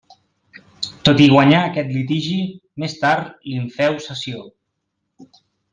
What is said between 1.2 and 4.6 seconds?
i guanyar aquest litigi, més tard li'n féu cessió.